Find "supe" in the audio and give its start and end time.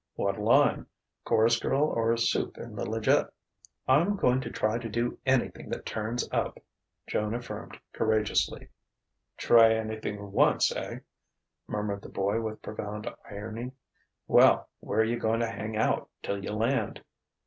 2.17-2.57